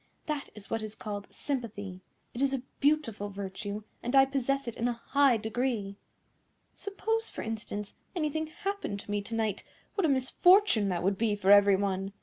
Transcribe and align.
That 0.25 0.49
is 0.55 0.71
what 0.71 0.81
is 0.81 0.95
called 0.95 1.27
sympathy. 1.29 2.01
It 2.33 2.41
is 2.41 2.55
a 2.55 2.63
beautiful 2.79 3.29
virtue, 3.29 3.83
and 4.01 4.15
I 4.15 4.25
possess 4.25 4.67
it 4.67 4.75
in 4.75 4.87
a 4.87 4.93
high 4.93 5.37
degree. 5.37 5.95
Suppose, 6.73 7.29
for 7.29 7.43
instance, 7.43 7.93
anything 8.15 8.47
happened 8.47 8.99
to 9.01 9.11
me 9.11 9.21
to 9.21 9.35
night, 9.35 9.63
what 9.93 10.05
a 10.05 10.09
misfortune 10.09 10.89
that 10.89 11.03
would 11.03 11.19
be 11.19 11.35
for 11.35 11.51
every 11.51 11.75
one! 11.75 12.13